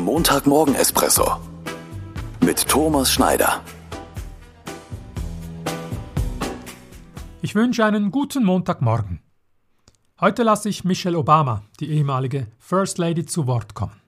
[0.00, 1.36] Der Montagmorgen-Espresso
[2.42, 3.62] mit Thomas Schneider.
[7.42, 9.20] Ich wünsche einen guten Montagmorgen.
[10.18, 14.00] Heute lasse ich Michelle Obama, die ehemalige First Lady, zu Wort kommen.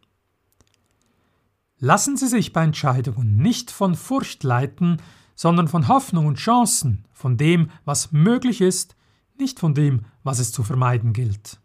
[1.79, 4.97] Lassen Sie sich bei Entscheidungen nicht von Furcht leiten,
[5.35, 8.97] sondern von Hoffnung und Chancen, von dem, was möglich ist,
[9.39, 11.61] nicht von dem, was es zu vermeiden gilt.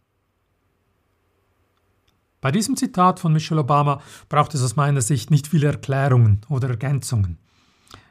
[2.48, 6.70] Bei diesem Zitat von Michelle Obama braucht es aus meiner Sicht nicht viele Erklärungen oder
[6.70, 7.40] Ergänzungen.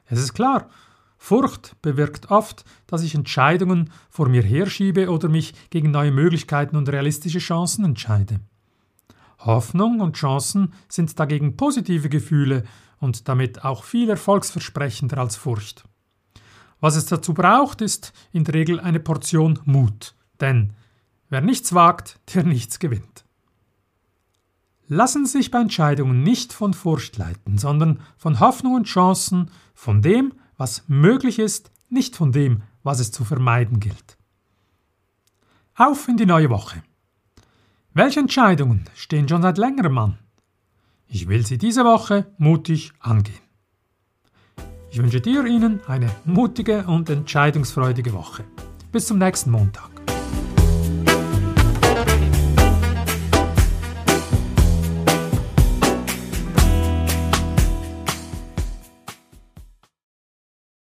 [0.05, 0.69] Es ist klar,
[1.17, 6.91] Furcht bewirkt oft, dass ich Entscheidungen vor mir herschiebe oder mich gegen neue Möglichkeiten und
[6.91, 8.41] realistische Chancen entscheide.
[9.39, 12.65] Hoffnung und Chancen sind dagegen positive Gefühle
[12.99, 15.85] und damit auch viel erfolgsversprechender als Furcht.
[16.81, 20.75] Was es dazu braucht, ist in der Regel eine Portion Mut, denn
[21.31, 23.26] wer nichts wagt, der nichts gewinnt.
[24.89, 30.33] Lassen sich bei Entscheidungen nicht von Furcht leiten, sondern von Hoffnung und Chancen, von dem,
[30.57, 34.17] was möglich ist, nicht von dem, was es zu vermeiden gilt.
[35.75, 36.83] Auf in die neue Woche.
[37.93, 40.19] Welche Entscheidungen stehen schon seit längerem an?
[41.09, 43.41] Ich will sie diese Woche mutig angehen.
[44.91, 48.45] Ich wünsche dir Ihnen eine mutige und entscheidungsfreudige Woche.
[48.93, 49.96] Bis zum nächsten Montag.